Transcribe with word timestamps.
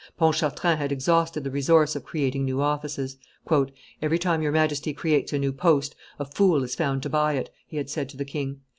Pontchartrain 0.17 0.77
had 0.79 0.91
exhausted 0.91 1.43
the 1.43 1.51
resource 1.51 1.95
of 1.95 2.03
creating 2.03 2.43
new 2.43 2.59
offices. 2.59 3.17
"Every 4.01 4.17
time 4.17 4.41
your 4.41 4.51
Majesty 4.51 4.93
creates 4.93 5.31
a 5.31 5.37
new 5.37 5.51
post, 5.53 5.93
a 6.17 6.25
fool 6.25 6.63
is 6.63 6.73
found 6.73 7.03
to 7.03 7.09
buy 7.11 7.33
it," 7.33 7.51
he 7.67 7.77
had 7.77 7.87
said 7.87 8.09
to 8.09 8.17
the 8.17 8.25
king. 8.25 8.61